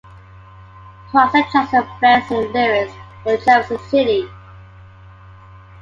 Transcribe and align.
Price 1.11 1.31
and 1.35 1.45
Jackson 1.51 1.83
fled 1.99 2.23
Saint 2.23 2.51
Louis 2.55 2.91
for 3.21 3.37
Jefferson 3.45 3.77
City. 3.89 4.27